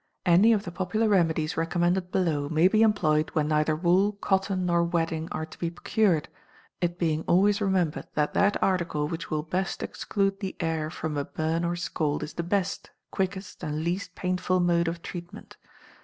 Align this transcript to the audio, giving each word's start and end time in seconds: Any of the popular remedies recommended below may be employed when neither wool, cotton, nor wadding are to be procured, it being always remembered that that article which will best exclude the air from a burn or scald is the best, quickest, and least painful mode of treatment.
Any 0.25 0.51
of 0.51 0.63
the 0.63 0.71
popular 0.71 1.07
remedies 1.07 1.55
recommended 1.55 2.11
below 2.11 2.49
may 2.49 2.67
be 2.67 2.81
employed 2.81 3.29
when 3.33 3.47
neither 3.47 3.75
wool, 3.75 4.13
cotton, 4.13 4.65
nor 4.65 4.83
wadding 4.83 5.29
are 5.31 5.45
to 5.45 5.59
be 5.59 5.69
procured, 5.69 6.27
it 6.81 6.97
being 6.97 7.21
always 7.27 7.61
remembered 7.61 8.07
that 8.15 8.33
that 8.33 8.57
article 8.63 9.07
which 9.07 9.29
will 9.29 9.43
best 9.43 9.83
exclude 9.83 10.39
the 10.39 10.55
air 10.59 10.89
from 10.89 11.17
a 11.17 11.25
burn 11.25 11.63
or 11.63 11.75
scald 11.75 12.23
is 12.23 12.33
the 12.33 12.41
best, 12.41 12.89
quickest, 13.11 13.63
and 13.63 13.83
least 13.83 14.15
painful 14.15 14.59
mode 14.59 14.87
of 14.87 15.03
treatment. 15.03 15.55